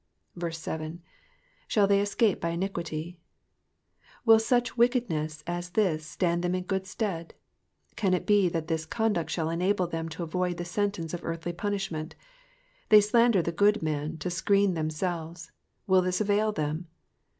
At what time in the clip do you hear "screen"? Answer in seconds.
14.31-14.73